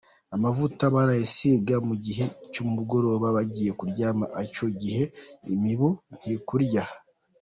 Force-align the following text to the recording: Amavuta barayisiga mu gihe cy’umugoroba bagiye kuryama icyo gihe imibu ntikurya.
Amavuta 0.35 0.83
barayisiga 0.95 1.75
mu 1.87 1.95
gihe 2.05 2.25
cy’umugoroba 2.51 3.27
bagiye 3.37 3.71
kuryama 3.79 4.25
icyo 4.45 4.67
gihe 4.81 5.03
imibu 5.53 5.89
ntikurya. 6.17 6.83